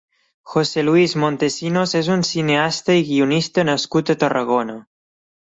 [0.51, 4.77] José Luis Montesinos és un cineasta i guionista nascut a Tarragona.